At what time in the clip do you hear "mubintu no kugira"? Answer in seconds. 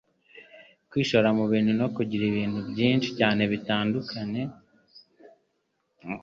1.37-2.23